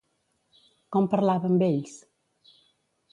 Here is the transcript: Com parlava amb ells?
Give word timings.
Com 0.95 1.09
parlava 1.11 1.51
amb 1.53 1.65
ells? 1.69 1.95